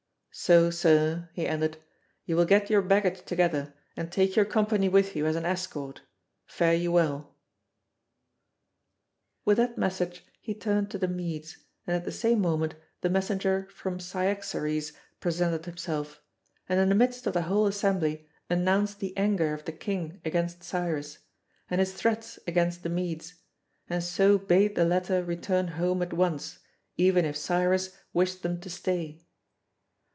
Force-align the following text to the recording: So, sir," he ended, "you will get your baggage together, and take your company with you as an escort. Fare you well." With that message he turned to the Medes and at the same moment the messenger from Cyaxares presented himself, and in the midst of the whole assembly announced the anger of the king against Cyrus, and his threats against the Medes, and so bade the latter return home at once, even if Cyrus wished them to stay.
So, 0.33 0.69
sir," 0.69 1.29
he 1.33 1.45
ended, 1.45 1.77
"you 2.23 2.37
will 2.37 2.45
get 2.45 2.69
your 2.69 2.81
baggage 2.81 3.25
together, 3.25 3.73
and 3.97 4.09
take 4.09 4.37
your 4.37 4.45
company 4.45 4.87
with 4.87 5.13
you 5.13 5.25
as 5.25 5.35
an 5.35 5.43
escort. 5.45 6.03
Fare 6.45 6.73
you 6.73 6.89
well." 6.93 7.35
With 9.43 9.57
that 9.57 9.77
message 9.77 10.25
he 10.39 10.55
turned 10.55 10.89
to 10.91 10.97
the 10.97 11.09
Medes 11.09 11.57
and 11.85 11.97
at 11.97 12.05
the 12.05 12.13
same 12.13 12.39
moment 12.39 12.75
the 13.01 13.09
messenger 13.09 13.67
from 13.75 13.99
Cyaxares 13.99 14.93
presented 15.19 15.65
himself, 15.65 16.21
and 16.69 16.79
in 16.79 16.87
the 16.87 16.95
midst 16.95 17.27
of 17.27 17.33
the 17.33 17.43
whole 17.43 17.67
assembly 17.67 18.25
announced 18.49 19.01
the 19.01 19.15
anger 19.17 19.53
of 19.53 19.65
the 19.65 19.73
king 19.73 20.21
against 20.23 20.63
Cyrus, 20.63 21.17
and 21.69 21.79
his 21.81 21.93
threats 21.93 22.39
against 22.47 22.83
the 22.83 22.89
Medes, 22.89 23.33
and 23.89 24.01
so 24.01 24.37
bade 24.37 24.75
the 24.75 24.85
latter 24.85 25.25
return 25.25 25.67
home 25.67 26.01
at 26.01 26.13
once, 26.13 26.59
even 26.95 27.25
if 27.25 27.35
Cyrus 27.35 27.97
wished 28.13 28.43
them 28.43 28.61
to 28.61 28.69
stay. 28.69 29.25